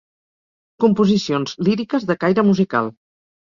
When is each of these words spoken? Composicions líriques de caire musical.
Composicions 0.85 1.55
líriques 1.69 2.11
de 2.11 2.19
caire 2.27 2.49
musical. 2.51 2.95